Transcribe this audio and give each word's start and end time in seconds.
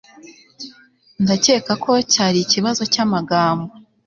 ndakeka 1.23 1.73
ko 1.83 1.91
cyari 2.11 2.39
ikibazo 2.41 2.83
cyamagambo 2.93 3.67